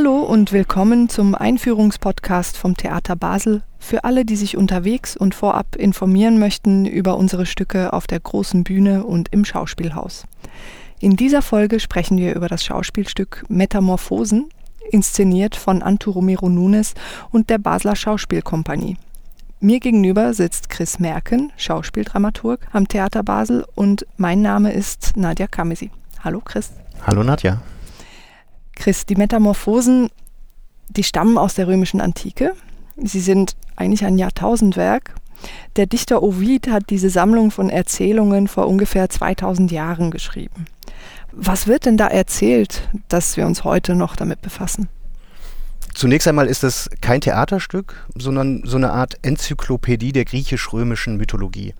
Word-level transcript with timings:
Hallo 0.00 0.20
und 0.20 0.52
willkommen 0.52 1.08
zum 1.08 1.34
Einführungspodcast 1.34 2.56
vom 2.56 2.76
Theater 2.76 3.16
Basel 3.16 3.64
für 3.80 4.04
alle, 4.04 4.24
die 4.24 4.36
sich 4.36 4.56
unterwegs 4.56 5.16
und 5.16 5.34
vorab 5.34 5.74
informieren 5.74 6.38
möchten 6.38 6.86
über 6.86 7.16
unsere 7.16 7.46
Stücke 7.46 7.92
auf 7.92 8.06
der 8.06 8.20
großen 8.20 8.62
Bühne 8.62 9.02
und 9.02 9.32
im 9.32 9.44
Schauspielhaus. 9.44 10.24
In 11.00 11.16
dieser 11.16 11.42
Folge 11.42 11.80
sprechen 11.80 12.16
wir 12.16 12.36
über 12.36 12.46
das 12.46 12.64
Schauspielstück 12.64 13.44
Metamorphosen, 13.48 14.50
inszeniert 14.92 15.56
von 15.56 15.82
Antu 15.82 16.12
Romero 16.12 16.48
Nunes 16.48 16.94
und 17.32 17.50
der 17.50 17.58
Basler 17.58 17.96
Schauspielkompanie. 17.96 18.98
Mir 19.58 19.80
gegenüber 19.80 20.32
sitzt 20.32 20.70
Chris 20.70 21.00
Merken, 21.00 21.50
Schauspieldramaturg 21.56 22.68
am 22.72 22.86
Theater 22.86 23.24
Basel 23.24 23.66
und 23.74 24.06
mein 24.16 24.42
Name 24.42 24.72
ist 24.72 25.16
Nadja 25.16 25.48
Kamesi. 25.48 25.90
Hallo 26.22 26.40
Chris. 26.44 26.70
Hallo 27.04 27.24
Nadja. 27.24 27.60
Chris, 28.78 29.04
die 29.06 29.16
Metamorphosen, 29.16 30.08
die 30.88 31.02
stammen 31.02 31.36
aus 31.36 31.54
der 31.54 31.66
römischen 31.66 32.00
Antike. 32.00 32.54
Sie 32.96 33.20
sind 33.20 33.56
eigentlich 33.76 34.04
ein 34.04 34.18
Jahrtausendwerk. 34.18 35.14
Der 35.76 35.86
Dichter 35.86 36.22
Ovid 36.22 36.68
hat 36.68 36.90
diese 36.90 37.10
Sammlung 37.10 37.50
von 37.50 37.70
Erzählungen 37.70 38.48
vor 38.48 38.66
ungefähr 38.66 39.08
2000 39.08 39.70
Jahren 39.70 40.10
geschrieben. 40.10 40.66
Was 41.32 41.66
wird 41.66 41.84
denn 41.84 41.96
da 41.96 42.06
erzählt, 42.08 42.88
dass 43.08 43.36
wir 43.36 43.46
uns 43.46 43.62
heute 43.62 43.94
noch 43.94 44.16
damit 44.16 44.42
befassen? 44.42 44.88
Zunächst 45.94 46.28
einmal 46.28 46.46
ist 46.46 46.64
es 46.64 46.88
kein 47.00 47.20
Theaterstück, 47.20 48.06
sondern 48.16 48.62
so 48.64 48.76
eine 48.76 48.92
Art 48.92 49.18
Enzyklopädie 49.22 50.12
der 50.12 50.24
griechisch-römischen 50.24 51.16
Mythologie. 51.16 51.74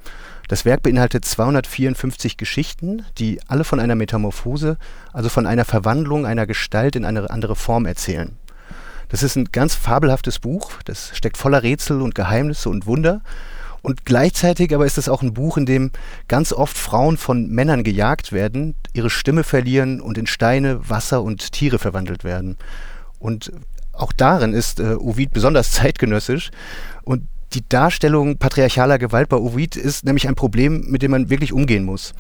Das 0.49 0.65
Werk 0.65 0.83
beinhaltet 0.83 1.25
254 1.25 2.37
Geschichten, 2.37 3.05
die 3.19 3.41
alle 3.47 3.65
von 3.65 3.81
einer 3.81 3.95
Metamorphose, 3.95 4.79
also 5.13 5.29
von 5.29 5.47
einer 5.47 5.65
Verwandlung 5.65 6.27
einer 6.27 6.47
Gestalt 6.47 6.97
in 6.97 7.05
eine 7.05 7.31
andere 7.31 7.55
Form 7.55 7.87
erzählen. 7.87 8.37
Das 9.11 9.23
ist 9.23 9.37
ein 9.37 9.51
ganz 9.53 9.75
fabelhaftes 9.75 10.39
Buch, 10.39 10.73
das 10.85 11.13
steckt 11.15 11.37
voller 11.37 11.63
Rätsel 11.63 12.03
und 12.03 12.15
Geheimnisse 12.15 12.69
und 12.71 12.87
Wunder 12.87 13.21
und 13.83 14.05
gleichzeitig 14.05 14.75
aber 14.75 14.87
ist 14.87 14.99
es 14.99 15.09
auch 15.09 15.23
ein 15.23 15.35
Buch, 15.35 15.57
in 15.57 15.67
dem 15.67 15.93
ganz 16.27 16.53
oft 16.53 16.77
Frauen 16.77 17.17
von 17.17 17.49
Männern 17.49 17.85
gejagt 17.85 18.33
werden, 18.33 18.75
ihre 18.93 19.11
Stimme 19.11 19.45
verlieren 19.45 20.01
und 20.01 20.19
in 20.19 20.27
Steine, 20.27 20.89
Wasser 20.89 21.23
und 21.23 21.53
Tiere 21.53 21.79
verwandelt 21.79 22.25
werden. 22.25 22.57
Und 23.19 23.53
auch 23.93 24.13
darin 24.13 24.53
ist 24.53 24.81
äh, 24.81 24.95
Ovid 24.95 25.33
besonders 25.33 25.73
zeitgenössisch. 25.73 26.51
Und 27.03 27.27
die 27.55 27.67
Darstellung 27.69 28.37
patriarchaler 28.39 28.99
Gewalt 28.99 29.29
bei 29.29 29.37
Ovid 29.37 29.77
ist 29.77 30.05
nämlich 30.05 30.29
ein 30.29 30.35
Problem, 30.35 30.85
mit 30.89 31.03
dem 31.03 31.13
man 31.13 31.31
wirklich 31.31 31.53
umgehen 31.53 31.85
muss. 31.85 32.13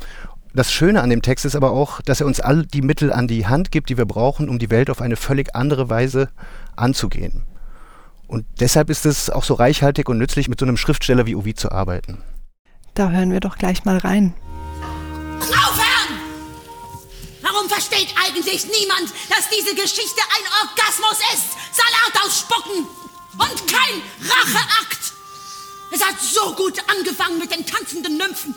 Das 0.54 0.72
Schöne 0.72 1.02
an 1.02 1.10
dem 1.10 1.22
Text 1.22 1.44
ist 1.44 1.54
aber 1.54 1.72
auch, 1.72 2.00
dass 2.00 2.20
er 2.20 2.26
uns 2.26 2.40
all 2.40 2.64
die 2.64 2.80
Mittel 2.80 3.12
an 3.12 3.28
die 3.28 3.46
Hand 3.46 3.70
gibt, 3.70 3.90
die 3.90 3.98
wir 3.98 4.06
brauchen, 4.06 4.48
um 4.48 4.58
die 4.58 4.70
Welt 4.70 4.88
auf 4.88 5.02
eine 5.02 5.16
völlig 5.16 5.54
andere 5.54 5.90
Weise 5.90 6.30
anzugehen. 6.76 7.44
Und 8.26 8.46
deshalb 8.60 8.90
ist 8.90 9.06
es 9.06 9.30
auch 9.30 9.44
so 9.44 9.54
reichhaltig 9.54 10.08
und 10.08 10.18
nützlich, 10.18 10.48
mit 10.48 10.58
so 10.58 10.66
einem 10.66 10.76
Schriftsteller 10.76 11.26
wie 11.26 11.34
Ovid 11.34 11.60
zu 11.60 11.70
arbeiten. 11.70 12.22
Da 12.94 13.10
hören 13.10 13.30
wir 13.30 13.40
doch 13.40 13.58
gleich 13.58 13.84
mal 13.84 13.98
rein. 13.98 14.34
Aufhören! 15.40 16.18
Warum 17.42 17.68
versteht 17.68 18.14
eigentlich 18.26 18.64
niemand, 18.64 19.12
dass 19.28 19.48
diese 19.50 19.74
Geschichte 19.74 20.20
ein 20.20 20.68
Orgasmus 20.68 21.18
ist? 21.34 21.76
Salat 21.76 22.26
ausspucken 22.26 22.86
und 23.38 23.68
kein 23.68 24.02
Racheakt! 24.28 25.17
Es 25.90 26.04
hat 26.04 26.20
so 26.20 26.52
gut 26.54 26.78
angefangen 26.88 27.38
mit 27.38 27.50
den 27.50 27.64
tanzenden 27.66 28.16
Nymphen. 28.16 28.54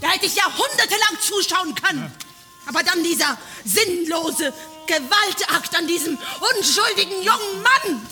Da 0.00 0.08
hätte 0.10 0.26
ich 0.26 0.34
jahrhundertelang 0.34 1.20
zuschauen 1.20 1.74
können. 1.76 2.12
Aber 2.66 2.82
dann 2.82 3.02
dieser 3.02 3.38
sinnlose 3.64 4.52
Gewaltakt 4.86 5.76
an 5.76 5.86
diesem 5.86 6.18
unschuldigen 6.56 7.22
jungen 7.22 7.62
Mann. 7.62 8.08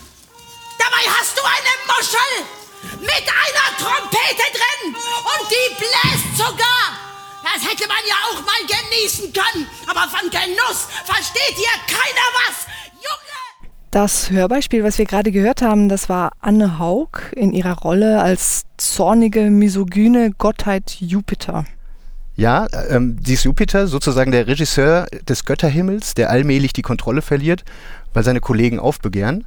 Dabei 0.78 1.10
hast 1.18 1.36
du 1.36 1.42
eine 1.42 1.74
Muschel 1.86 3.00
mit 3.00 3.10
einer 3.10 3.76
Trompete 3.78 4.42
drin 4.52 4.94
und 4.94 5.50
die 5.50 5.74
bläst 5.74 6.36
sogar. 6.38 6.98
Das 7.42 7.68
hätte 7.68 7.88
man 7.88 7.98
ja 8.06 8.14
auch 8.30 8.40
mal 8.40 8.66
genießen 8.66 9.32
können. 9.32 9.68
Aber 9.86 10.08
von 10.08 10.30
Genuss 10.30 10.86
versteht 11.04 11.56
hier 11.56 11.76
keiner 11.88 12.26
was. 12.46 12.66
Junge! 12.94 13.49
Das 13.90 14.30
Hörbeispiel, 14.30 14.84
was 14.84 14.98
wir 14.98 15.04
gerade 15.04 15.32
gehört 15.32 15.62
haben, 15.62 15.88
das 15.88 16.08
war 16.08 16.30
Anne 16.40 16.78
Haug 16.78 17.32
in 17.34 17.52
ihrer 17.52 17.76
Rolle 17.76 18.22
als 18.22 18.64
zornige, 18.76 19.50
misogyne 19.50 20.30
Gottheit 20.30 20.98
Jupiter. 21.00 21.64
Ja, 22.36 22.68
ähm, 22.88 23.16
sie 23.24 23.34
ist 23.34 23.42
Jupiter, 23.42 23.88
sozusagen 23.88 24.30
der 24.30 24.46
Regisseur 24.46 25.06
des 25.28 25.44
Götterhimmels, 25.44 26.14
der 26.14 26.30
allmählich 26.30 26.72
die 26.72 26.82
Kontrolle 26.82 27.20
verliert, 27.20 27.64
weil 28.14 28.22
seine 28.22 28.38
Kollegen 28.38 28.78
aufbegehren. 28.78 29.44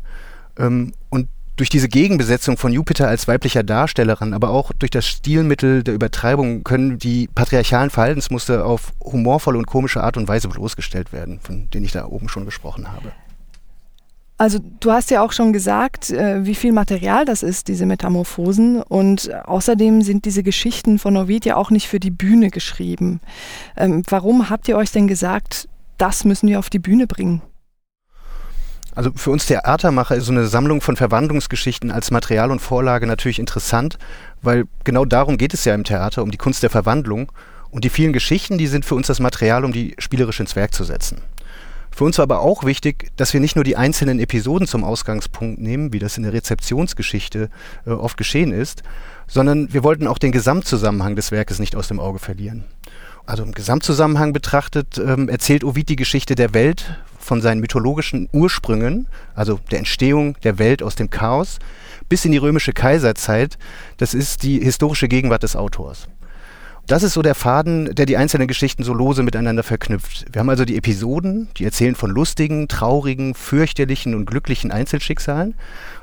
Ähm, 0.59 0.91
und 1.09 1.29
durch 1.55 1.69
diese 1.69 1.87
Gegenbesetzung 1.87 2.57
von 2.57 2.73
Jupiter 2.73 3.07
als 3.07 3.29
weiblicher 3.29 3.63
Darstellerin, 3.63 4.33
aber 4.33 4.49
auch 4.49 4.73
durch 4.77 4.91
das 4.91 5.05
Stilmittel 5.05 5.83
der 5.83 5.93
Übertreibung 5.93 6.65
können 6.65 6.97
die 6.99 7.27
patriarchalen 7.33 7.91
Verhaltensmuster 7.91 8.65
auf 8.65 8.91
humorvolle 8.99 9.57
und 9.57 9.67
komische 9.67 10.03
Art 10.03 10.17
und 10.17 10.27
Weise 10.27 10.49
bloßgestellt 10.49 11.13
werden, 11.13 11.39
von 11.39 11.69
denen 11.69 11.85
ich 11.85 11.93
da 11.93 12.05
oben 12.05 12.27
schon 12.27 12.43
gesprochen 12.43 12.91
habe. 12.91 13.13
Also 14.43 14.59
du 14.81 14.91
hast 14.91 15.09
ja 15.09 15.23
auch 15.23 15.31
schon 15.31 15.53
gesagt, 15.53 16.09
äh, 16.09 16.45
wie 16.45 16.53
viel 16.53 16.73
Material 16.73 17.23
das 17.23 17.43
ist, 17.43 17.69
diese 17.69 17.85
Metamorphosen. 17.85 18.83
Und 18.83 19.33
außerdem 19.33 20.01
sind 20.01 20.25
diese 20.25 20.43
Geschichten 20.43 20.99
von 20.99 21.15
Ovid 21.15 21.45
ja 21.45 21.55
auch 21.55 21.71
nicht 21.71 21.87
für 21.87 22.01
die 22.01 22.11
Bühne 22.11 22.49
geschrieben. 22.49 23.21
Ähm, 23.77 24.03
warum 24.09 24.49
habt 24.49 24.67
ihr 24.67 24.75
euch 24.75 24.91
denn 24.91 25.07
gesagt, 25.07 25.69
das 25.97 26.25
müssen 26.25 26.49
wir 26.49 26.59
auf 26.59 26.69
die 26.69 26.79
Bühne 26.79 27.07
bringen? 27.07 27.41
Also 28.93 29.11
für 29.15 29.31
uns 29.31 29.45
Theatermacher 29.45 30.17
ist 30.17 30.25
so 30.25 30.33
eine 30.33 30.45
Sammlung 30.45 30.81
von 30.81 30.97
Verwandlungsgeschichten 30.97 31.89
als 31.89 32.11
Material 32.11 32.51
und 32.51 32.59
Vorlage 32.59 33.07
natürlich 33.07 33.39
interessant, 33.39 33.97
weil 34.41 34.65
genau 34.83 35.05
darum 35.05 35.37
geht 35.37 35.53
es 35.53 35.63
ja 35.63 35.73
im 35.73 35.85
Theater, 35.85 36.21
um 36.21 36.31
die 36.31 36.37
Kunst 36.37 36.63
der 36.63 36.69
Verwandlung. 36.69 37.31
Und 37.71 37.85
die 37.85 37.89
vielen 37.89 38.11
Geschichten, 38.11 38.57
die 38.57 38.67
sind 38.67 38.83
für 38.83 38.95
uns 38.95 39.07
das 39.07 39.21
Material, 39.21 39.63
um 39.63 39.71
die 39.71 39.95
spielerisch 39.99 40.41
ins 40.41 40.57
Werk 40.57 40.73
zu 40.73 40.83
setzen. 40.83 41.21
Für 41.95 42.05
uns 42.05 42.17
war 42.17 42.23
aber 42.23 42.39
auch 42.39 42.63
wichtig, 42.63 43.11
dass 43.17 43.33
wir 43.33 43.39
nicht 43.39 43.55
nur 43.55 43.63
die 43.63 43.77
einzelnen 43.77 44.19
Episoden 44.19 44.67
zum 44.67 44.83
Ausgangspunkt 44.83 45.61
nehmen, 45.61 45.93
wie 45.93 45.99
das 45.99 46.17
in 46.17 46.23
der 46.23 46.33
Rezeptionsgeschichte 46.33 47.49
äh, 47.85 47.91
oft 47.91 48.17
geschehen 48.17 48.51
ist, 48.51 48.81
sondern 49.27 49.71
wir 49.73 49.83
wollten 49.83 50.07
auch 50.07 50.17
den 50.17 50.31
Gesamtzusammenhang 50.31 51.15
des 51.15 51.31
Werkes 51.31 51.59
nicht 51.59 51.75
aus 51.75 51.87
dem 51.87 51.99
Auge 51.99 52.17
verlieren. 52.17 52.63
Also 53.25 53.43
im 53.43 53.51
Gesamtzusammenhang 53.51 54.33
betrachtet 54.33 54.97
ähm, 54.97 55.29
erzählt 55.29 55.63
Ovid 55.63 55.87
die 55.87 55.95
Geschichte 55.95 56.33
der 56.35 56.53
Welt 56.53 56.97
von 57.19 57.41
seinen 57.41 57.61
mythologischen 57.61 58.27
Ursprüngen, 58.33 59.07
also 59.35 59.59
der 59.71 59.79
Entstehung 59.79 60.35
der 60.43 60.57
Welt 60.57 60.81
aus 60.81 60.95
dem 60.95 61.09
Chaos, 61.09 61.59
bis 62.09 62.25
in 62.25 62.31
die 62.31 62.37
römische 62.37 62.73
Kaiserzeit. 62.73 63.57
Das 63.97 64.13
ist 64.13 64.43
die 64.43 64.59
historische 64.59 65.07
Gegenwart 65.07 65.43
des 65.43 65.55
Autors. 65.55 66.07
Das 66.85 67.01
ist 67.01 67.13
so 67.13 67.21
der 67.21 67.33
Faden, 67.33 67.95
der 67.95 68.05
die 68.05 68.17
einzelnen 68.17 68.45
Geschichten 68.49 68.83
so 68.83 68.93
lose 68.93 69.23
miteinander 69.23 69.63
verknüpft. 69.63 70.25
Wir 70.29 70.41
haben 70.41 70.49
also 70.49 70.65
die 70.65 70.75
Episoden, 70.75 71.47
die 71.55 71.63
erzählen 71.63 71.95
von 71.95 72.11
lustigen, 72.11 72.67
traurigen, 72.67 73.35
fürchterlichen 73.35 74.13
und 74.13 74.25
glücklichen 74.25 74.69
Einzelschicksalen, 74.69 75.55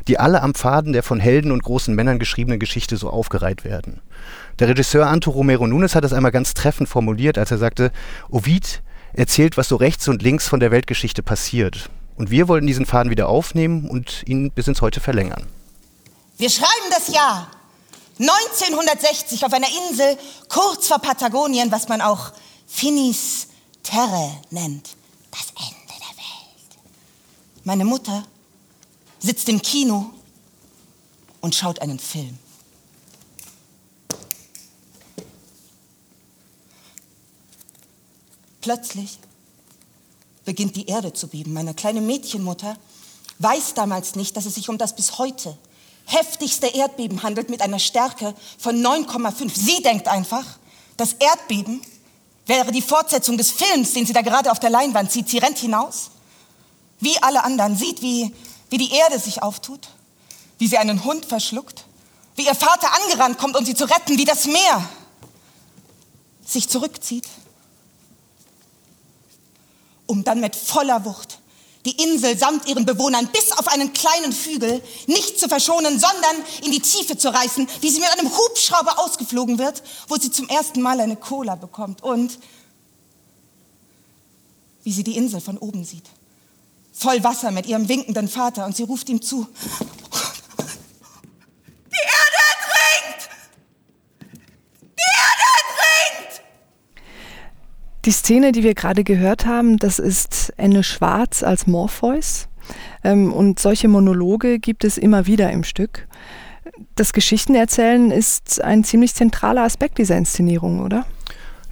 die 0.08 0.18
alle 0.18 0.42
am 0.42 0.54
Faden 0.54 0.94
der 0.94 1.02
von 1.02 1.20
Helden 1.20 1.52
und 1.52 1.62
großen 1.62 1.94
Männern 1.94 2.18
geschriebenen 2.18 2.58
Geschichte 2.58 2.96
so 2.96 3.10
aufgereiht 3.10 3.62
werden. 3.62 4.00
Der 4.58 4.68
Regisseur 4.68 5.06
Anto 5.06 5.30
Romero 5.30 5.66
Nunes 5.66 5.94
hat 5.94 6.02
das 6.02 6.14
einmal 6.14 6.32
ganz 6.32 6.54
treffend 6.54 6.88
formuliert, 6.88 7.36
als 7.36 7.50
er 7.50 7.58
sagte, 7.58 7.92
Ovid 8.30 8.82
erzählt, 9.12 9.58
was 9.58 9.68
so 9.68 9.76
rechts 9.76 10.08
und 10.08 10.22
links 10.22 10.48
von 10.48 10.60
der 10.60 10.70
Weltgeschichte 10.70 11.22
passiert. 11.22 11.90
Und 12.16 12.30
wir 12.30 12.48
wollten 12.48 12.66
diesen 12.66 12.86
Faden 12.86 13.10
wieder 13.10 13.28
aufnehmen 13.28 13.86
und 13.86 14.22
ihn 14.26 14.50
bis 14.50 14.66
ins 14.66 14.80
Heute 14.80 15.00
verlängern. 15.00 15.46
Wir 16.38 16.48
schreiben 16.48 16.88
das 16.90 17.14
Jahr 17.14 17.50
1960 18.20 19.46
auf 19.46 19.52
einer 19.54 19.68
Insel 19.88 20.18
kurz 20.48 20.88
vor 20.88 20.98
Patagonien, 20.98 21.72
was 21.72 21.88
man 21.88 22.02
auch 22.02 22.32
Finis 22.66 23.48
Terre 23.82 24.30
nennt. 24.50 24.90
Das 25.30 25.46
Ende 25.56 25.86
der 25.88 26.16
Welt. 26.16 26.78
Meine 27.64 27.86
Mutter 27.86 28.26
sitzt 29.20 29.48
im 29.48 29.62
Kino 29.62 30.10
und 31.40 31.54
schaut 31.54 31.80
einen 31.80 31.98
Film. 31.98 32.38
Plötzlich 38.60 39.18
beginnt 40.44 40.76
die 40.76 40.86
Erde 40.86 41.14
zu 41.14 41.28
beben. 41.28 41.54
Meine 41.54 41.72
kleine 41.72 42.02
Mädchenmutter 42.02 42.76
weiß 43.38 43.72
damals 43.72 44.14
nicht, 44.14 44.36
dass 44.36 44.44
es 44.44 44.56
sich 44.56 44.68
um 44.68 44.76
das 44.76 44.94
bis 44.94 45.16
heute 45.16 45.56
heftigste 46.06 46.66
Erdbeben 46.66 47.22
handelt 47.22 47.50
mit 47.50 47.62
einer 47.62 47.78
Stärke 47.78 48.34
von 48.58 48.84
9,5. 48.84 49.50
Sie 49.54 49.82
denkt 49.82 50.08
einfach, 50.08 50.44
das 50.96 51.14
Erdbeben 51.14 51.82
wäre 52.46 52.72
die 52.72 52.82
Fortsetzung 52.82 53.38
des 53.38 53.50
Films, 53.52 53.92
den 53.92 54.06
sie 54.06 54.12
da 54.12 54.22
gerade 54.22 54.50
auf 54.50 54.60
der 54.60 54.70
Leinwand 54.70 55.12
sieht. 55.12 55.28
Sie 55.28 55.38
rennt 55.38 55.58
hinaus, 55.58 56.10
wie 56.98 57.16
alle 57.22 57.44
anderen, 57.44 57.76
sieht, 57.76 58.02
wie, 58.02 58.34
wie 58.70 58.78
die 58.78 58.92
Erde 58.92 59.18
sich 59.18 59.42
auftut, 59.42 59.88
wie 60.58 60.66
sie 60.66 60.78
einen 60.78 61.04
Hund 61.04 61.26
verschluckt, 61.26 61.84
wie 62.36 62.46
ihr 62.46 62.54
Vater 62.54 62.88
angerannt 63.02 63.38
kommt, 63.38 63.56
um 63.56 63.64
sie 63.64 63.74
zu 63.74 63.84
retten, 63.84 64.18
wie 64.18 64.24
das 64.24 64.46
Meer 64.46 64.88
sich 66.44 66.68
zurückzieht 66.68 67.28
um 70.10 70.24
dann 70.24 70.40
mit 70.40 70.56
voller 70.56 71.04
Wucht 71.04 71.38
Die 71.86 72.02
Insel 72.02 72.36
samt 72.36 72.68
ihren 72.68 72.84
Bewohnern 72.84 73.28
bis 73.28 73.52
auf 73.52 73.68
einen 73.68 73.92
kleinen 73.94 74.32
Hügel 74.32 74.82
nicht 75.06 75.38
zu 75.38 75.48
verschonen, 75.48 75.98
sondern 75.98 76.36
in 76.62 76.72
die 76.72 76.80
Tiefe 76.80 77.16
zu 77.16 77.32
reißen, 77.32 77.66
wie 77.80 77.90
sie 77.90 78.00
mit 78.00 78.10
einem 78.18 78.30
Hubschrauber 78.30 78.98
ausgeflogen 78.98 79.58
wird, 79.58 79.82
wo 80.08 80.16
sie 80.16 80.30
zum 80.30 80.48
ersten 80.48 80.82
Mal 80.82 81.00
eine 81.00 81.16
Cola 81.16 81.54
bekommt 81.54 82.02
und 82.02 82.38
wie 84.82 84.92
sie 84.92 85.04
die 85.04 85.16
Insel 85.16 85.40
von 85.40 85.56
oben 85.56 85.84
sieht. 85.84 86.04
Voll 86.92 87.24
Wasser 87.24 87.50
mit 87.50 87.66
ihrem 87.66 87.88
winkenden 87.88 88.28
Vater 88.28 88.66
und 88.66 88.76
sie 88.76 88.82
ruft 88.82 89.08
ihm 89.08 89.22
zu. 89.22 89.46
Die 91.86 92.04
Erde 92.04 92.38
ertrinkt! 92.50 93.30
Die 94.82 95.10
Erde 95.16 95.46
ertrinkt! 95.56 96.42
Die 98.10 98.14
Szene, 98.14 98.50
die 98.50 98.64
wir 98.64 98.74
gerade 98.74 99.04
gehört 99.04 99.46
haben, 99.46 99.76
das 99.76 100.00
ist 100.00 100.52
Enne 100.56 100.82
Schwarz 100.82 101.44
als 101.44 101.68
Morpheus. 101.68 102.48
Ähm, 103.04 103.32
und 103.32 103.60
solche 103.60 103.86
Monologe 103.86 104.58
gibt 104.58 104.82
es 104.82 104.98
immer 104.98 105.28
wieder 105.28 105.52
im 105.52 105.62
Stück. 105.62 106.08
Das 106.96 107.12
Geschichtenerzählen 107.12 108.10
ist 108.10 108.64
ein 108.64 108.82
ziemlich 108.82 109.14
zentraler 109.14 109.62
Aspekt 109.62 109.98
dieser 109.98 110.16
Inszenierung, 110.16 110.80
oder? 110.80 111.06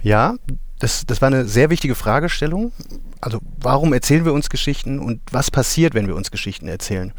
Ja, 0.01 0.35
das, 0.79 1.05
das 1.05 1.21
war 1.21 1.27
eine 1.27 1.43
sehr 1.43 1.69
wichtige 1.69 1.93
Fragestellung. 1.93 2.71
Also 3.19 3.39
warum 3.57 3.91
erzählen 3.91 4.23
wir 4.23 4.31
uns 4.31 4.49
Geschichten 4.49 4.99
und 4.99 5.19
was 5.33 5.51
passiert, 5.51 5.93
wenn 5.93 6.07
wir 6.07 6.15
uns 6.15 6.31
Geschichten 6.31 6.69
erzählen? 6.69 7.11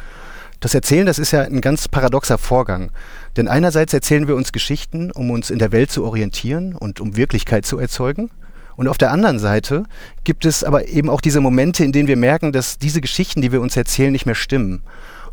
Das 0.60 0.72
Erzählen, 0.72 1.04
das 1.04 1.18
ist 1.18 1.32
ja 1.32 1.42
ein 1.42 1.60
ganz 1.60 1.88
paradoxer 1.88 2.38
Vorgang. 2.38 2.90
Denn 3.36 3.48
einerseits 3.48 3.92
erzählen 3.92 4.28
wir 4.28 4.36
uns 4.36 4.52
Geschichten, 4.52 5.10
um 5.10 5.30
uns 5.30 5.50
in 5.50 5.58
der 5.58 5.72
Welt 5.72 5.90
zu 5.90 6.06
orientieren 6.06 6.74
und 6.74 7.02
um 7.02 7.18
Wirklichkeit 7.18 7.66
zu 7.66 7.78
erzeugen. 7.78 8.30
Und 8.80 8.88
auf 8.88 8.96
der 8.96 9.12
anderen 9.12 9.38
Seite 9.38 9.84
gibt 10.24 10.46
es 10.46 10.64
aber 10.64 10.88
eben 10.88 11.10
auch 11.10 11.20
diese 11.20 11.42
Momente, 11.42 11.84
in 11.84 11.92
denen 11.92 12.08
wir 12.08 12.16
merken, 12.16 12.50
dass 12.50 12.78
diese 12.78 13.02
Geschichten, 13.02 13.42
die 13.42 13.52
wir 13.52 13.60
uns 13.60 13.76
erzählen, 13.76 14.10
nicht 14.10 14.24
mehr 14.24 14.34
stimmen. 14.34 14.80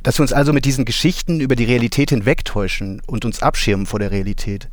Dass 0.04 0.20
wir 0.20 0.24
uns 0.24 0.34
also 0.34 0.52
mit 0.52 0.66
diesen 0.66 0.84
Geschichten 0.84 1.40
über 1.40 1.56
die 1.56 1.64
Realität 1.64 2.10
hinwegtäuschen 2.10 3.02
und 3.08 3.24
uns 3.24 3.42
abschirmen 3.42 3.86
vor 3.86 4.00
der 4.00 4.12
Realität. 4.12 4.68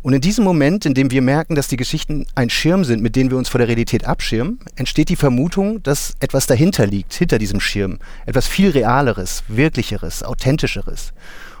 Und 0.00 0.14
in 0.14 0.22
diesem 0.22 0.44
Moment, 0.44 0.86
in 0.86 0.94
dem 0.94 1.10
wir 1.10 1.20
merken, 1.20 1.56
dass 1.56 1.68
die 1.68 1.76
Geschichten 1.76 2.24
ein 2.34 2.48
Schirm 2.48 2.84
sind, 2.84 3.02
mit 3.02 3.16
denen 3.16 3.30
wir 3.30 3.36
uns 3.36 3.50
vor 3.50 3.58
der 3.58 3.68
Realität 3.68 4.06
abschirmen, 4.06 4.60
entsteht 4.76 5.10
die 5.10 5.16
Vermutung, 5.16 5.82
dass 5.82 6.14
etwas 6.18 6.46
dahinter 6.46 6.86
liegt, 6.86 7.12
hinter 7.12 7.36
diesem 7.36 7.60
Schirm. 7.60 7.98
Etwas 8.24 8.48
viel 8.48 8.70
Realeres, 8.70 9.44
Wirklicheres, 9.46 10.22
Authentischeres. 10.22 11.12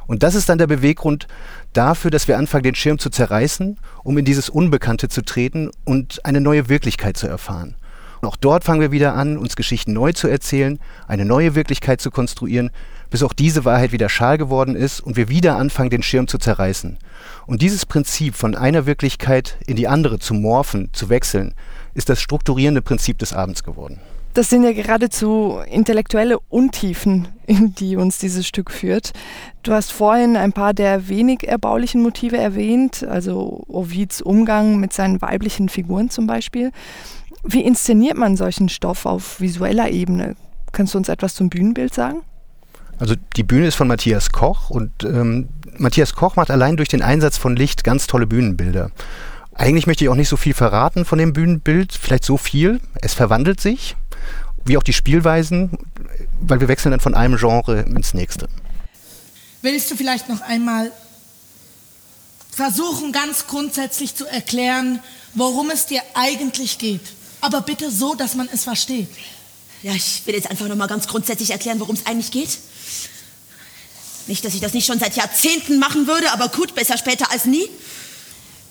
Und 0.06 0.22
das 0.22 0.34
ist 0.34 0.48
dann 0.48 0.56
der 0.56 0.68
Beweggrund 0.68 1.26
dafür, 1.76 2.10
dass 2.10 2.28
wir 2.28 2.38
anfangen, 2.38 2.64
den 2.64 2.74
Schirm 2.74 2.98
zu 2.98 3.10
zerreißen, 3.10 3.78
um 4.02 4.18
in 4.18 4.24
dieses 4.24 4.48
Unbekannte 4.48 5.08
zu 5.08 5.22
treten 5.22 5.70
und 5.84 6.24
eine 6.24 6.40
neue 6.40 6.68
Wirklichkeit 6.68 7.16
zu 7.16 7.26
erfahren. 7.26 7.74
Und 8.20 8.28
auch 8.28 8.36
dort 8.36 8.64
fangen 8.64 8.80
wir 8.80 8.92
wieder 8.92 9.14
an, 9.14 9.36
uns 9.36 9.56
Geschichten 9.56 9.92
neu 9.92 10.12
zu 10.12 10.26
erzählen, 10.28 10.78
eine 11.06 11.24
neue 11.24 11.54
Wirklichkeit 11.54 12.00
zu 12.00 12.10
konstruieren, 12.10 12.70
bis 13.10 13.22
auch 13.22 13.32
diese 13.32 13.64
Wahrheit 13.64 13.92
wieder 13.92 14.08
schal 14.08 14.38
geworden 14.38 14.74
ist 14.74 15.00
und 15.00 15.16
wir 15.16 15.28
wieder 15.28 15.56
anfangen, 15.56 15.90
den 15.90 16.02
Schirm 16.02 16.26
zu 16.26 16.38
zerreißen. 16.38 16.98
Und 17.46 17.62
dieses 17.62 17.86
Prinzip 17.86 18.34
von 18.34 18.54
einer 18.54 18.86
Wirklichkeit 18.86 19.58
in 19.66 19.76
die 19.76 19.86
andere 19.86 20.18
zu 20.18 20.34
morphen, 20.34 20.90
zu 20.92 21.08
wechseln, 21.08 21.54
ist 21.94 22.08
das 22.08 22.20
strukturierende 22.20 22.82
Prinzip 22.82 23.18
des 23.18 23.32
Abends 23.32 23.62
geworden. 23.62 24.00
Das 24.36 24.50
sind 24.50 24.64
ja 24.64 24.72
geradezu 24.72 25.62
intellektuelle 25.66 26.38
Untiefen, 26.50 27.26
in 27.46 27.74
die 27.74 27.96
uns 27.96 28.18
dieses 28.18 28.46
Stück 28.46 28.70
führt. 28.70 29.12
Du 29.62 29.72
hast 29.72 29.92
vorhin 29.92 30.36
ein 30.36 30.52
paar 30.52 30.74
der 30.74 31.08
wenig 31.08 31.48
erbaulichen 31.48 32.02
Motive 32.02 32.36
erwähnt, 32.36 33.02
also 33.02 33.64
Ovids 33.66 34.20
Umgang 34.20 34.78
mit 34.78 34.92
seinen 34.92 35.22
weiblichen 35.22 35.70
Figuren 35.70 36.10
zum 36.10 36.26
Beispiel. 36.26 36.70
Wie 37.44 37.62
inszeniert 37.62 38.18
man 38.18 38.36
solchen 38.36 38.68
Stoff 38.68 39.06
auf 39.06 39.40
visueller 39.40 39.88
Ebene? 39.88 40.36
Kannst 40.70 40.92
du 40.92 40.98
uns 40.98 41.08
etwas 41.08 41.34
zum 41.34 41.48
Bühnenbild 41.48 41.94
sagen? 41.94 42.20
Also 42.98 43.14
die 43.36 43.42
Bühne 43.42 43.68
ist 43.68 43.76
von 43.76 43.88
Matthias 43.88 44.32
Koch 44.32 44.68
und 44.68 45.02
ähm, 45.02 45.48
Matthias 45.78 46.12
Koch 46.14 46.36
macht 46.36 46.50
allein 46.50 46.76
durch 46.76 46.90
den 46.90 47.00
Einsatz 47.00 47.38
von 47.38 47.56
Licht 47.56 47.84
ganz 47.84 48.06
tolle 48.06 48.26
Bühnenbilder. 48.26 48.90
Eigentlich 49.54 49.86
möchte 49.86 50.04
ich 50.04 50.10
auch 50.10 50.14
nicht 50.14 50.28
so 50.28 50.36
viel 50.36 50.52
verraten 50.52 51.06
von 51.06 51.18
dem 51.18 51.32
Bühnenbild, 51.32 51.94
vielleicht 51.94 52.26
so 52.26 52.36
viel. 52.36 52.82
Es 53.00 53.14
verwandelt 53.14 53.58
sich, 53.58 53.96
wie 54.66 54.76
auch 54.76 54.82
die 54.82 54.92
Spielweisen, 54.92 55.70
weil 56.40 56.60
wir 56.60 56.68
wechseln 56.68 56.90
dann 56.90 57.00
von 57.00 57.14
einem 57.14 57.36
Genre 57.36 57.80
ins 57.80 58.14
nächste. 58.14 58.48
Willst 59.62 59.90
du 59.90 59.96
vielleicht 59.96 60.28
noch 60.28 60.40
einmal 60.42 60.92
versuchen, 62.50 63.12
ganz 63.12 63.46
grundsätzlich 63.46 64.14
zu 64.14 64.26
erklären, 64.26 65.00
worum 65.34 65.70
es 65.70 65.86
dir 65.86 66.02
eigentlich 66.14 66.78
geht? 66.78 67.02
Aber 67.40 67.60
bitte 67.60 67.90
so, 67.90 68.14
dass 68.14 68.34
man 68.34 68.48
es 68.52 68.64
versteht. 68.64 69.08
Ja, 69.82 69.92
ich 69.92 70.22
will 70.24 70.34
jetzt 70.34 70.50
einfach 70.50 70.66
noch 70.68 70.76
mal 70.76 70.86
ganz 70.86 71.06
grundsätzlich 71.06 71.50
erklären, 71.50 71.80
worum 71.80 71.94
es 71.94 72.06
eigentlich 72.06 72.30
geht. 72.30 72.58
Nicht, 74.26 74.44
dass 74.44 74.54
ich 74.54 74.60
das 74.60 74.72
nicht 74.72 74.86
schon 74.86 74.98
seit 74.98 75.16
Jahrzehnten 75.16 75.78
machen 75.78 76.06
würde, 76.06 76.32
aber 76.32 76.48
gut, 76.48 76.74
besser 76.74 76.98
später 76.98 77.30
als 77.30 77.44
nie. 77.44 77.68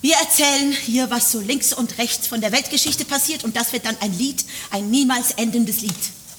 Wir 0.05 0.17
erzählen 0.17 0.71
hier, 0.71 1.09
was 1.09 1.31
so 1.31 1.39
links 1.39 1.73
und 1.73 1.97
rechts 1.97 2.27
von 2.27 2.39
der 2.39 2.51
Weltgeschichte 2.51 3.05
passiert 3.05 3.43
und 3.43 3.57
das 3.57 3.73
wird 3.73 3.87
dann 3.87 3.97
ein 4.01 4.15
Lied, 4.15 4.45
ein 4.69 4.91
niemals 4.91 5.31
endendes 5.31 5.81
Lied. 5.81 5.95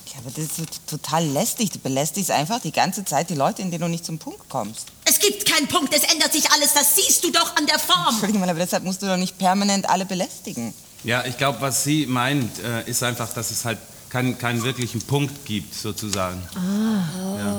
Ja, 0.06 0.20
aber 0.20 0.30
das 0.30 0.56
ist 0.60 0.86
total 0.86 1.26
lästig. 1.26 1.72
Du 1.72 1.80
belästigst 1.80 2.30
einfach 2.30 2.60
die 2.60 2.70
ganze 2.70 3.04
Zeit 3.04 3.28
die 3.28 3.34
Leute, 3.34 3.62
in 3.62 3.72
denen 3.72 3.80
du 3.82 3.88
nicht 3.88 4.04
zum 4.04 4.20
Punkt 4.20 4.48
kommst. 4.48 4.86
Es 5.04 5.18
gibt 5.18 5.46
keinen 5.46 5.66
Punkt, 5.66 5.92
es 5.92 6.04
ändert 6.04 6.32
sich 6.32 6.48
alles, 6.52 6.74
das 6.74 6.94
siehst 6.94 7.24
du 7.24 7.32
doch 7.32 7.56
an 7.56 7.66
der 7.66 7.80
Form. 7.80 8.10
Entschuldigung, 8.10 8.48
aber 8.48 8.60
deshalb 8.60 8.84
musst 8.84 9.02
du 9.02 9.06
doch 9.06 9.16
nicht 9.16 9.36
permanent 9.36 9.90
alle 9.90 10.06
belästigen. 10.06 10.72
Ja, 11.02 11.24
ich 11.24 11.36
glaube, 11.36 11.60
was 11.60 11.82
sie 11.82 12.06
meint, 12.06 12.60
äh, 12.60 12.88
ist 12.88 13.02
einfach, 13.02 13.34
dass 13.34 13.50
es 13.50 13.64
halt 13.64 13.78
keinen, 14.10 14.38
keinen 14.38 14.62
wirklichen 14.62 15.02
Punkt 15.02 15.44
gibt, 15.44 15.74
sozusagen. 15.74 16.40
Ah. 16.54 17.36
Ja. 17.36 17.52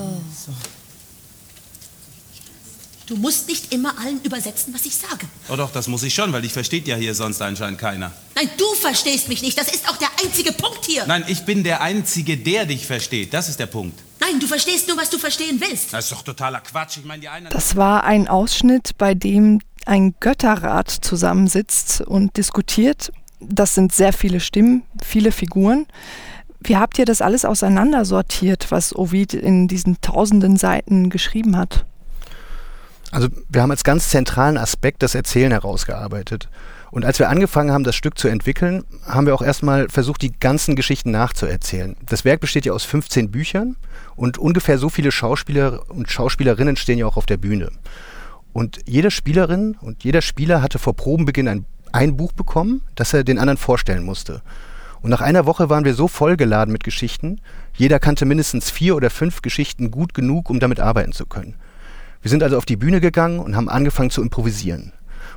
So. 0.46 0.54
Du 3.08 3.16
musst 3.16 3.48
nicht 3.48 3.74
immer 3.74 3.98
allen 4.00 4.22
übersetzen, 4.22 4.74
was 4.74 4.86
ich 4.86 4.98
sage. 4.98 5.28
Oh 5.48 5.56
doch, 5.56 5.72
das 5.72 5.88
muss 5.88 6.04
ich 6.04 6.14
schon, 6.14 6.34
weil 6.34 6.44
ich 6.44 6.52
versteht 6.52 6.90
ja 6.90 6.98
hier 6.98 7.16
sonst 7.16 7.42
anscheinend 7.42 7.80
keiner. 7.80 8.12
Nein, 8.36 8.50
du 8.58 8.66
verstehst 8.76 9.30
mich 9.30 9.42
nicht. 9.42 9.58
Das 9.58 9.70
ist 9.74 9.90
auch 9.90 9.96
der 9.96 10.10
einzige 10.22 10.52
Punkt 10.52 10.86
hier. 10.86 11.06
Nein, 11.08 11.24
ich 11.30 11.46
bin 11.46 11.64
der 11.64 11.80
Einzige, 11.80 12.36
der 12.36 12.66
dich 12.66 12.86
versteht. 12.86 13.34
Das 13.34 13.48
ist 13.48 13.62
der 13.62 13.68
Punkt. 13.68 13.98
Nein, 14.20 14.42
du 14.42 14.46
verstehst 14.46 14.90
nur, 14.90 14.98
was 14.98 15.10
du 15.10 15.18
verstehen 15.18 15.62
willst. 15.62 15.94
Das 15.94 16.04
ist 16.04 16.12
doch 16.12 16.22
totaler 16.22 16.60
Quatsch. 16.60 16.98
Ich 16.98 17.06
meine, 17.06 17.22
die 17.22 17.30
einen. 17.30 17.50
Das 17.50 17.78
war 17.78 18.04
ein 18.04 18.28
Ausschnitt, 18.28 18.98
bei 18.98 19.14
dem 19.14 19.62
ein 19.86 20.14
Götterrat 20.20 20.90
zusammensitzt 20.90 22.02
und 22.02 22.36
diskutiert. 22.36 23.14
Das 23.40 23.74
sind 23.74 23.94
sehr 23.94 24.12
viele 24.12 24.42
Stimmen, 24.42 24.84
viele 25.02 25.32
Figuren. 25.32 25.88
Wie 26.60 26.76
habt 26.76 27.00
ihr 27.00 27.06
das 27.06 27.22
alles 27.22 27.46
auseinandersortiert, 27.46 28.70
was 28.70 28.94
Ovid 28.94 29.34
in 29.34 29.70
diesen 29.70 30.02
tausenden 30.02 30.58
Seiten 30.58 31.10
geschrieben 31.10 31.56
hat? 31.56 31.86
Also 33.12 33.30
wir 33.50 33.62
haben 33.62 33.72
als 33.72 33.84
ganz 33.84 34.10
zentralen 34.10 34.58
Aspekt 34.58 35.02
das 35.02 35.16
Erzählen 35.16 35.52
herausgearbeitet. 35.52 36.50
Und 36.92 37.06
als 37.06 37.20
wir 37.20 37.30
angefangen 37.30 37.72
haben, 37.72 37.84
das 37.84 37.96
Stück 37.96 38.18
zu 38.18 38.28
entwickeln, 38.28 38.84
haben 39.06 39.28
wir 39.28 39.36
auch 39.36 39.42
erstmal 39.42 39.90
versucht, 39.90 40.22
die 40.22 40.32
ganzen 40.32 40.76
Geschichten 40.76 41.12
nachzuerzählen. 41.12 41.96
Das 42.06 42.26
Werk 42.26 42.40
besteht 42.40 42.66
ja 42.66 42.74
aus 42.74 42.86
15 42.86 43.30
Büchern 43.30 43.76
und 44.16 44.38
ungefähr 44.38 44.78
so 44.78 44.90
viele 44.90 45.12
Schauspieler 45.12 45.90
und 45.90 46.10
Schauspielerinnen 46.10 46.76
stehen 46.76 46.98
ja 46.98 47.06
auch 47.06 47.18
auf 47.18 47.26
der 47.26 47.38
Bühne. 47.38 47.70
Und 48.54 48.80
jede 48.86 49.12
Spielerin 49.12 49.78
und 49.82 50.04
jeder 50.04 50.22
Spieler 50.22 50.62
hatte 50.62 50.80
vor 50.80 50.96
Probenbeginn 50.96 51.48
ein, 51.48 51.66
ein 51.92 52.18
Buch 52.18 52.32
bekommen, 52.32 52.82
das 52.96 53.14
er 53.14 53.24
den 53.24 53.38
anderen 53.38 53.58
vorstellen 53.58 54.04
musste. 54.04 54.42
Und 55.02 55.12
nach 55.12 55.22
einer 55.22 55.46
Woche 55.46 55.70
waren 55.70 55.86
wir 55.86 55.94
so 55.94 56.08
vollgeladen 56.08 56.72
mit 56.72 56.84
Geschichten, 56.84 57.40
jeder 57.76 58.00
kannte 58.00 58.26
mindestens 58.26 58.72
vier 58.72 58.96
oder 58.96 59.10
fünf 59.10 59.42
Geschichten 59.42 59.92
gut 59.92 60.14
genug, 60.14 60.50
um 60.50 60.60
damit 60.60 60.80
arbeiten 60.80 61.12
zu 61.12 61.26
können. 61.26 61.56
Wir 62.28 62.30
sind 62.30 62.44
also 62.44 62.58
auf 62.58 62.66
die 62.66 62.76
Bühne 62.76 63.00
gegangen 63.00 63.40
und 63.40 63.56
haben 63.56 63.70
angefangen 63.70 64.10
zu 64.10 64.22
improvisieren. 64.22 64.92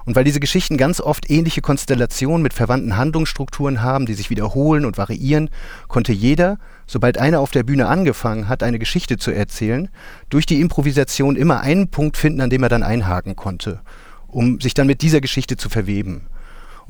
Und 0.06 0.16
weil 0.16 0.25
diese 0.25 0.40
Geschichten 0.40 0.76
ganz 0.76 1.00
oft 1.00 1.30
ähnliche 1.30 1.61
Konstellationen 1.61 2.42
mit 2.42 2.52
verwandten 2.52 2.97
Handlungsstrukturen 2.97 3.80
haben, 3.80 4.06
die 4.06 4.14
sich 4.14 4.28
wiederholen 4.28 4.85
und 4.85 4.99
variieren, 4.99 5.50
konnte 5.87 6.12
jeder, 6.12 6.59
sobald 6.88 7.16
einer 7.16 7.38
auf 7.38 7.52
der 7.52 7.62
Bühne 7.62 7.87
angefangen 7.87 8.49
hat, 8.49 8.64
eine 8.64 8.80
Geschichte 8.80 9.18
zu 9.18 9.30
erzählen, 9.30 9.88
durch 10.30 10.47
die 10.47 10.61
Improvisation 10.61 11.37
immer 11.37 11.61
einen 11.61 11.92
Punkt 11.92 12.16
finden, 12.16 12.40
an 12.40 12.50
dem 12.50 12.64
er 12.64 12.68
dann 12.68 12.82
einhaken 12.82 13.37
konnte, 13.37 13.82
um 14.26 14.61
sich 14.61 14.75
dann 14.75 14.88
mit 14.88 15.00
dieser 15.02 15.20
Geschichte 15.20 15.56
zu 15.56 15.68
verweben. 15.68 16.23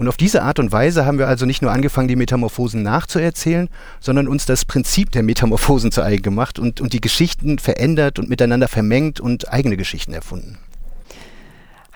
Und 0.00 0.08
auf 0.08 0.16
diese 0.16 0.42
Art 0.42 0.58
und 0.58 0.72
Weise 0.72 1.04
haben 1.04 1.18
wir 1.18 1.28
also 1.28 1.44
nicht 1.44 1.60
nur 1.60 1.72
angefangen, 1.72 2.08
die 2.08 2.16
Metamorphosen 2.16 2.82
nachzuerzählen, 2.82 3.68
sondern 4.00 4.28
uns 4.28 4.46
das 4.46 4.64
Prinzip 4.64 5.12
der 5.12 5.22
Metamorphosen 5.22 5.92
zu 5.92 6.00
eigen 6.00 6.22
gemacht 6.22 6.58
und, 6.58 6.80
und 6.80 6.94
die 6.94 7.02
Geschichten 7.02 7.58
verändert 7.58 8.18
und 8.18 8.30
miteinander 8.30 8.66
vermengt 8.66 9.20
und 9.20 9.52
eigene 9.52 9.76
Geschichten 9.76 10.14
erfunden. 10.14 10.56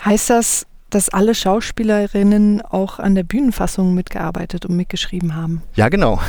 Heißt 0.05 0.29
das, 0.29 0.67
dass 0.91 1.09
alle 1.09 1.33
Schauspielerinnen 1.33 2.61
auch 2.61 2.99
an 2.99 3.15
der 3.15 3.23
Bühnenfassung 3.23 3.95
mitgearbeitet 3.95 4.67
und 4.67 4.75
mitgeschrieben 4.75 5.33
haben? 5.33 5.63
Ja, 5.73 5.89
genau. 5.89 6.21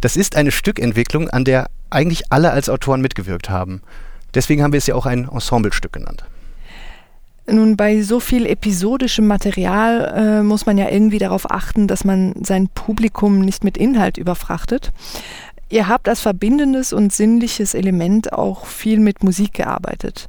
Das 0.00 0.16
ist 0.16 0.36
eine 0.36 0.52
Stückentwicklung, 0.52 1.30
an 1.30 1.44
der 1.44 1.68
eigentlich 1.90 2.30
alle 2.30 2.52
als 2.52 2.68
Autoren 2.68 3.00
mitgewirkt 3.00 3.50
haben. 3.50 3.82
Deswegen 4.34 4.62
haben 4.62 4.72
wir 4.72 4.78
es 4.78 4.86
ja 4.86 4.94
auch 4.94 5.06
ein 5.06 5.28
Ensemblestück 5.28 5.94
genannt. 5.94 6.24
Nun, 7.46 7.76
bei 7.76 8.00
so 8.00 8.20
viel 8.20 8.46
episodischem 8.46 9.26
Material 9.26 10.14
äh, 10.16 10.42
muss 10.42 10.64
man 10.64 10.78
ja 10.78 10.88
irgendwie 10.88 11.18
darauf 11.18 11.50
achten, 11.50 11.86
dass 11.86 12.04
man 12.04 12.34
sein 12.42 12.68
Publikum 12.68 13.40
nicht 13.40 13.64
mit 13.64 13.76
Inhalt 13.76 14.16
überfrachtet. 14.16 14.92
Ihr 15.68 15.88
habt 15.88 16.08
als 16.08 16.20
verbindendes 16.20 16.92
und 16.92 17.12
sinnliches 17.12 17.74
Element 17.74 18.32
auch 18.32 18.64
viel 18.64 18.98
mit 18.98 19.22
Musik 19.22 19.54
gearbeitet. 19.54 20.28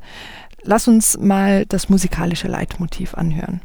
Lass 0.64 0.88
uns 0.88 1.18
mal 1.18 1.66
das 1.66 1.90
musikalische 1.90 2.48
Leitmotiv 2.48 3.14
anhören. 3.14 3.62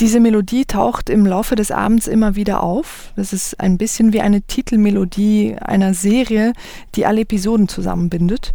Diese 0.00 0.18
Melodie 0.18 0.64
taucht 0.64 1.10
im 1.10 1.26
Laufe 1.26 1.56
des 1.56 1.70
Abends 1.70 2.06
immer 2.06 2.34
wieder 2.34 2.62
auf. 2.62 3.12
Das 3.16 3.34
ist 3.34 3.60
ein 3.60 3.76
bisschen 3.76 4.14
wie 4.14 4.22
eine 4.22 4.40
Titelmelodie 4.40 5.56
einer 5.60 5.92
Serie, 5.92 6.54
die 6.94 7.04
alle 7.04 7.20
Episoden 7.20 7.68
zusammenbindet. 7.68 8.54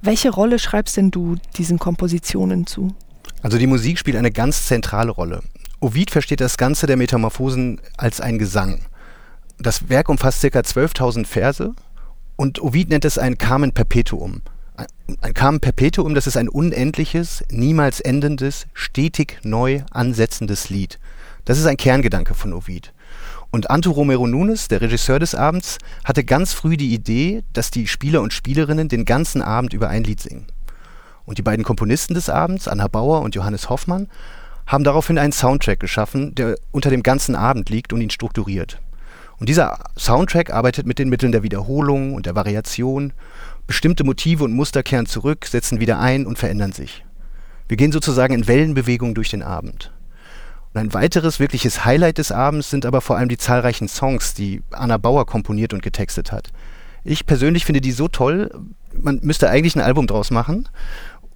Welche 0.00 0.30
Rolle 0.30 0.60
schreibst 0.60 0.96
denn 0.96 1.10
du 1.10 1.34
diesen 1.56 1.80
Kompositionen 1.80 2.68
zu? 2.68 2.94
Also 3.42 3.58
die 3.58 3.66
Musik 3.66 3.98
spielt 3.98 4.16
eine 4.16 4.30
ganz 4.30 4.66
zentrale 4.66 5.10
Rolle. 5.10 5.42
Ovid 5.80 6.12
versteht 6.12 6.40
das 6.40 6.58
Ganze 6.58 6.86
der 6.86 6.96
Metamorphosen 6.96 7.80
als 7.96 8.20
ein 8.20 8.38
Gesang. 8.38 8.86
Das 9.58 9.88
Werk 9.88 10.08
umfasst 10.08 10.42
ca. 10.42 10.60
12.000 10.60 11.26
Verse 11.26 11.74
und 12.36 12.62
Ovid 12.62 12.90
nennt 12.90 13.04
es 13.04 13.18
ein 13.18 13.36
Carmen 13.36 13.72
Perpetuum. 13.72 14.42
Ein 14.76 15.34
Carmen 15.34 15.60
Perpetuum, 15.60 16.14
das 16.14 16.26
ist 16.26 16.36
ein 16.36 16.48
unendliches, 16.48 17.44
niemals 17.50 18.00
endendes, 18.00 18.66
stetig 18.74 19.38
neu 19.44 19.82
ansetzendes 19.90 20.68
Lied. 20.68 20.98
Das 21.44 21.58
ist 21.58 21.66
ein 21.66 21.76
Kerngedanke 21.76 22.34
von 22.34 22.52
Ovid. 22.52 22.92
Und 23.50 23.70
Anto 23.70 23.92
Romero 23.92 24.26
Nunes, 24.26 24.66
der 24.66 24.80
Regisseur 24.80 25.20
des 25.20 25.34
Abends, 25.36 25.78
hatte 26.04 26.24
ganz 26.24 26.54
früh 26.54 26.76
die 26.76 26.92
Idee, 26.92 27.44
dass 27.52 27.70
die 27.70 27.86
Spieler 27.86 28.20
und 28.20 28.32
Spielerinnen 28.32 28.88
den 28.88 29.04
ganzen 29.04 29.42
Abend 29.42 29.72
über 29.72 29.88
ein 29.88 30.02
Lied 30.02 30.20
singen. 30.20 30.46
Und 31.24 31.38
die 31.38 31.42
beiden 31.42 31.64
Komponisten 31.64 32.14
des 32.14 32.28
Abends, 32.28 32.66
Anna 32.66 32.88
Bauer 32.88 33.22
und 33.22 33.36
Johannes 33.36 33.70
Hoffmann, 33.70 34.08
haben 34.66 34.82
daraufhin 34.82 35.18
einen 35.18 35.32
Soundtrack 35.32 35.78
geschaffen, 35.78 36.34
der 36.34 36.56
unter 36.72 36.90
dem 36.90 37.02
ganzen 37.02 37.36
Abend 37.36 37.70
liegt 37.70 37.92
und 37.92 38.00
ihn 38.00 38.10
strukturiert. 38.10 38.80
Und 39.38 39.48
dieser 39.48 39.78
Soundtrack 39.98 40.52
arbeitet 40.52 40.86
mit 40.86 40.98
den 40.98 41.08
Mitteln 41.08 41.32
der 41.32 41.42
Wiederholung 41.42 42.14
und 42.14 42.26
der 42.26 42.34
Variation 42.34 43.12
Bestimmte 43.66 44.04
Motive 44.04 44.44
und 44.44 44.52
Muster 44.52 44.82
kehren 44.82 45.06
zurück, 45.06 45.46
setzen 45.46 45.80
wieder 45.80 45.98
ein 45.98 46.26
und 46.26 46.38
verändern 46.38 46.72
sich. 46.72 47.04
Wir 47.68 47.76
gehen 47.76 47.92
sozusagen 47.92 48.34
in 48.34 48.46
Wellenbewegung 48.46 49.14
durch 49.14 49.30
den 49.30 49.42
Abend. 49.42 49.90
Und 50.74 50.80
ein 50.80 50.92
weiteres 50.92 51.40
wirkliches 51.40 51.84
Highlight 51.84 52.18
des 52.18 52.30
Abends 52.32 52.68
sind 52.68 52.84
aber 52.84 53.00
vor 53.00 53.16
allem 53.16 53.28
die 53.28 53.38
zahlreichen 53.38 53.88
Songs, 53.88 54.34
die 54.34 54.62
Anna 54.70 54.98
Bauer 54.98 55.24
komponiert 55.24 55.72
und 55.72 55.82
getextet 55.82 56.30
hat. 56.32 56.50
Ich 57.04 57.26
persönlich 57.26 57.64
finde 57.64 57.80
die 57.80 57.92
so 57.92 58.08
toll, 58.08 58.50
man 58.92 59.20
müsste 59.22 59.48
eigentlich 59.48 59.76
ein 59.76 59.82
Album 59.82 60.06
draus 60.06 60.30
machen. 60.30 60.68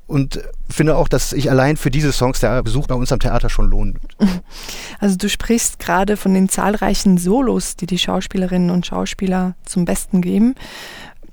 Und 0.06 0.42
finde 0.70 0.97
auch, 0.97 1.06
dass 1.06 1.30
sich 1.30 1.50
allein 1.50 1.76
für 1.76 1.90
diese 1.90 2.12
Songs 2.12 2.40
der 2.40 2.62
Besuch 2.62 2.87
bei 2.87 2.94
uns 2.94 3.12
am 3.12 3.20
Theater 3.20 3.50
schon 3.50 3.68
lohnt. 3.68 3.99
Also 5.00 5.16
du 5.16 5.28
sprichst 5.28 5.78
gerade 5.78 6.16
von 6.16 6.35
den 6.35 6.49
zahlreichen 6.49 7.18
Solos, 7.18 7.76
die 7.76 7.87
die 7.87 7.99
Schauspielerinnen 7.99 8.70
und 8.70 8.85
Schauspieler 8.85 9.54
zum 9.64 9.85
Besten 9.85 10.23
geben 10.23 10.56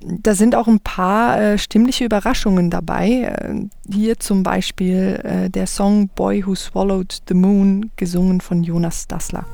da 0.00 0.34
sind 0.34 0.54
auch 0.54 0.68
ein 0.68 0.80
paar 0.80 1.40
äh, 1.40 1.58
stimmliche 1.58 2.04
Überraschungen 2.04 2.70
dabei. 2.70 3.08
Äh, 3.22 3.92
hier 3.92 4.18
zum 4.18 4.42
Beispiel 4.42 5.20
äh, 5.22 5.50
der 5.50 5.66
Song 5.66 6.08
Boy 6.08 6.46
Who 6.46 6.54
Swallowed 6.54 7.22
the 7.28 7.34
Moon, 7.34 7.90
gesungen 7.96 8.40
von 8.40 8.62
Jonas 8.62 9.06
Dassler. 9.06 9.44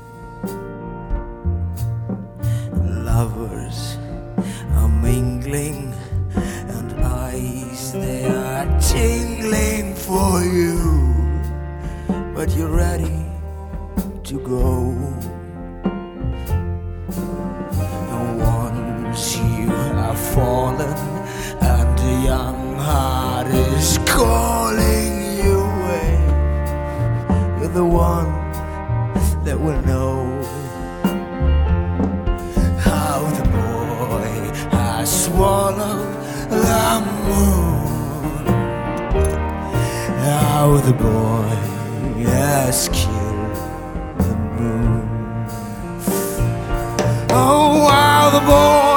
Lovers 3.04 3.98
are 4.76 4.88
mingling 4.88 5.92
and 6.34 6.92
eyes 7.04 7.92
they 7.92 8.24
are 8.26 8.66
tingling 8.80 9.94
for 9.94 10.42
you, 10.42 11.14
but 12.34 12.50
you're 12.56 12.74
ready 12.74 13.24
to 14.24 14.38
go. 14.38 15.41
The 27.72 27.84
one 27.84 28.26
that 29.44 29.58
will 29.58 29.80
know 29.82 30.42
how 32.78 33.20
the 33.38 33.44
boy 33.48 34.28
has 34.76 35.24
swallowed 35.24 36.14
the 36.50 37.00
moon, 37.24 38.46
how 40.20 40.76
the 40.84 40.92
boy 40.92 41.48
has 42.26 42.88
killed 42.92 43.56
the 44.18 44.36
moon. 44.58 45.46
Oh, 47.30 47.88
how 47.90 48.30
the 48.38 48.40
boy 48.40 48.91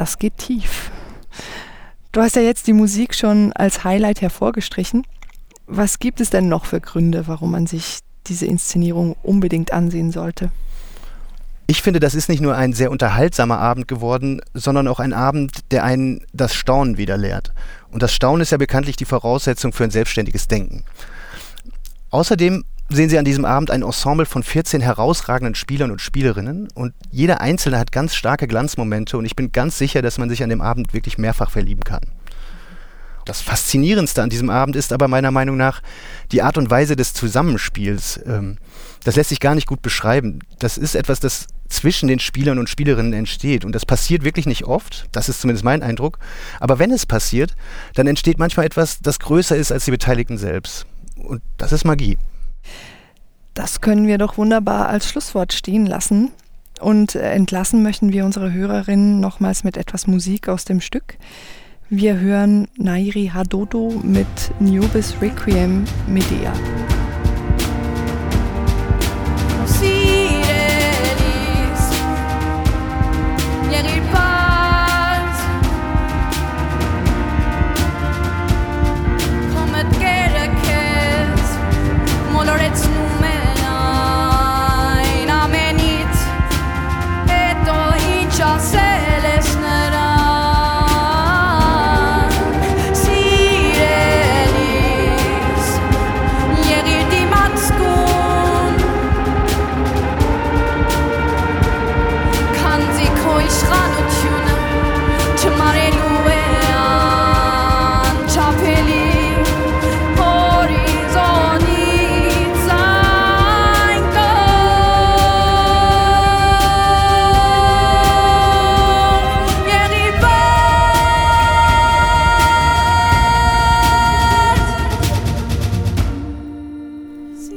das 0.00 0.18
geht 0.18 0.38
tief. 0.38 0.90
Du 2.12 2.22
hast 2.22 2.34
ja 2.34 2.40
jetzt 2.40 2.66
die 2.66 2.72
Musik 2.72 3.14
schon 3.14 3.52
als 3.52 3.84
Highlight 3.84 4.22
hervorgestrichen. 4.22 5.06
Was 5.66 5.98
gibt 5.98 6.22
es 6.22 6.30
denn 6.30 6.48
noch 6.48 6.64
für 6.64 6.80
Gründe, 6.80 7.28
warum 7.28 7.50
man 7.50 7.66
sich 7.66 7.98
diese 8.26 8.46
Inszenierung 8.46 9.14
unbedingt 9.22 9.74
ansehen 9.74 10.10
sollte? 10.10 10.50
Ich 11.66 11.82
finde, 11.82 12.00
das 12.00 12.14
ist 12.14 12.30
nicht 12.30 12.40
nur 12.40 12.56
ein 12.56 12.72
sehr 12.72 12.90
unterhaltsamer 12.90 13.58
Abend 13.58 13.88
geworden, 13.88 14.40
sondern 14.54 14.88
auch 14.88 15.00
ein 15.00 15.12
Abend, 15.12 15.70
der 15.70 15.84
einen 15.84 16.24
das 16.32 16.54
Staunen 16.54 16.96
wieder 16.96 17.18
lehrt. 17.18 17.52
Und 17.90 18.02
das 18.02 18.14
Staunen 18.14 18.40
ist 18.40 18.52
ja 18.52 18.58
bekanntlich 18.58 18.96
die 18.96 19.04
Voraussetzung 19.04 19.74
für 19.74 19.84
ein 19.84 19.90
selbstständiges 19.90 20.48
Denken. 20.48 20.82
Außerdem 22.08 22.64
sehen 22.90 23.08
Sie 23.08 23.18
an 23.18 23.24
diesem 23.24 23.44
Abend 23.44 23.70
ein 23.70 23.82
Ensemble 23.82 24.26
von 24.26 24.42
14 24.42 24.80
herausragenden 24.80 25.54
Spielern 25.54 25.90
und 25.90 26.00
Spielerinnen 26.00 26.68
und 26.74 26.92
jeder 27.10 27.40
Einzelne 27.40 27.78
hat 27.78 27.92
ganz 27.92 28.14
starke 28.14 28.48
Glanzmomente 28.48 29.16
und 29.16 29.24
ich 29.24 29.36
bin 29.36 29.52
ganz 29.52 29.78
sicher, 29.78 30.02
dass 30.02 30.18
man 30.18 30.28
sich 30.28 30.42
an 30.42 30.50
dem 30.50 30.60
Abend 30.60 30.92
wirklich 30.92 31.16
mehrfach 31.16 31.50
verlieben 31.50 31.84
kann. 31.84 32.02
Das 33.24 33.40
Faszinierendste 33.40 34.22
an 34.22 34.30
diesem 34.30 34.50
Abend 34.50 34.76
ist 34.76 34.92
aber 34.92 35.06
meiner 35.06 35.30
Meinung 35.30 35.56
nach 35.56 35.82
die 36.32 36.42
Art 36.42 36.58
und 36.58 36.70
Weise 36.70 36.96
des 36.96 37.14
Zusammenspiels. 37.14 38.18
Ähm, 38.26 38.56
das 39.04 39.14
lässt 39.14 39.28
sich 39.28 39.40
gar 39.40 39.54
nicht 39.54 39.68
gut 39.68 39.82
beschreiben. 39.82 40.40
Das 40.58 40.76
ist 40.76 40.94
etwas, 40.94 41.20
das 41.20 41.46
zwischen 41.68 42.08
den 42.08 42.18
Spielern 42.18 42.58
und 42.58 42.68
Spielerinnen 42.68 43.12
entsteht. 43.12 43.64
Und 43.64 43.72
das 43.72 43.86
passiert 43.86 44.24
wirklich 44.24 44.46
nicht 44.46 44.64
oft, 44.64 45.06
das 45.12 45.28
ist 45.28 45.42
zumindest 45.42 45.64
mein 45.64 45.82
Eindruck. 45.82 46.18
Aber 46.58 46.78
wenn 46.78 46.90
es 46.90 47.06
passiert, 47.06 47.54
dann 47.94 48.08
entsteht 48.08 48.38
manchmal 48.38 48.66
etwas, 48.66 49.00
das 49.00 49.20
größer 49.20 49.56
ist 49.56 49.70
als 49.70 49.84
die 49.84 49.92
Beteiligten 49.92 50.36
selbst. 50.36 50.86
Und 51.16 51.42
das 51.56 51.72
ist 51.72 51.84
Magie. 51.84 52.18
Das 53.54 53.80
können 53.80 54.06
wir 54.06 54.18
doch 54.18 54.38
wunderbar 54.38 54.88
als 54.88 55.08
Schlusswort 55.08 55.52
stehen 55.52 55.86
lassen. 55.86 56.30
Und 56.80 57.14
entlassen 57.14 57.82
möchten 57.82 58.12
wir 58.12 58.24
unsere 58.24 58.52
Hörerinnen 58.52 59.20
nochmals 59.20 59.64
mit 59.64 59.76
etwas 59.76 60.06
Musik 60.06 60.48
aus 60.48 60.64
dem 60.64 60.80
Stück. 60.80 61.18
Wir 61.90 62.18
hören 62.18 62.68
Nairi 62.76 63.32
Hadodo 63.34 64.00
mit 64.02 64.26
Nubis 64.60 65.14
Requiem 65.20 65.84
Medea. 66.06 66.52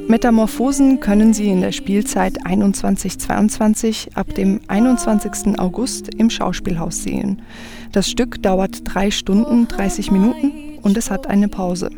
Metamorphosen 0.06 1.00
können 1.00 1.32
Sie 1.32 1.48
in 1.48 1.62
der 1.62 1.72
Spielzeit 1.72 2.46
21-22 2.46 4.14
ab 4.14 4.34
dem 4.34 4.60
21. 4.68 5.58
August 5.58 6.14
im 6.14 6.28
Schauspielhaus 6.30 7.02
sehen. 7.02 7.42
Das 7.92 8.10
Stück 8.10 8.42
dauert 8.42 8.82
3 8.84 9.10
Stunden 9.10 9.68
30 9.68 10.10
Minuten 10.10 10.78
und 10.82 10.96
es 10.96 11.10
hat 11.10 11.26
eine 11.26 11.48
Pause. 11.48 11.90